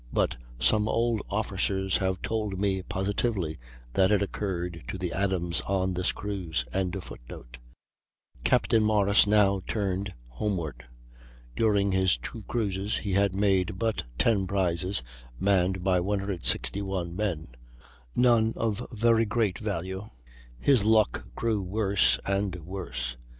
[0.11, 3.59] But some old officers have told me positively
[3.93, 6.65] that it occurred to the Adams on this cruise.]
[8.43, 8.79] Capt.
[8.81, 10.85] Morris now turned homeward.
[11.55, 15.03] During his two cruises he had made but 10 prizes
[15.39, 17.49] (manned by 161 men),
[18.15, 20.01] none of very great value.
[20.59, 23.17] His luck grew worse and worse.